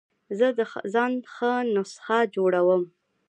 [0.37, 0.59] زه د
[0.93, 2.83] ځان ښه نسخه جوړوم.